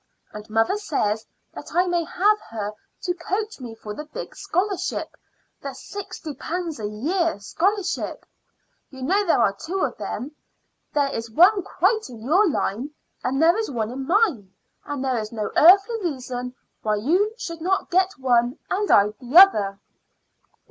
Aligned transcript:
And 0.33 0.49
mother 0.49 0.77
says 0.77 1.27
that 1.53 1.75
I 1.75 1.85
may 1.85 2.03
have 2.03 2.39
her 2.49 2.73
to 3.03 3.13
coach 3.13 3.59
me 3.59 3.75
for 3.75 3.93
the 3.93 4.05
big 4.05 4.35
scholarship 4.35 5.15
the 5.61 5.75
sixty 5.75 6.33
pounds 6.33 6.79
a 6.79 6.87
year 6.87 7.39
scholarship. 7.39 8.25
You 8.89 9.03
know 9.03 9.23
there 9.23 9.39
are 9.43 9.55
two 9.55 9.81
of 9.83 9.95
them. 9.99 10.31
There 10.91 11.09
is 11.13 11.29
one 11.29 11.61
quite 11.61 12.09
in 12.09 12.19
your 12.23 12.49
line, 12.49 12.89
and 13.23 13.39
there 13.39 13.55
is 13.55 13.69
one 13.69 13.91
in 13.91 14.07
mine; 14.07 14.51
and 14.85 15.05
there 15.05 15.19
is 15.19 15.31
no 15.31 15.51
earthly 15.55 16.01
reason 16.01 16.55
why 16.81 16.95
you 16.95 17.35
should 17.37 17.61
not 17.61 17.91
get 17.91 18.17
one 18.17 18.57
and 18.71 18.89
I 18.89 19.09
the 19.19 19.37
other." 19.37 19.79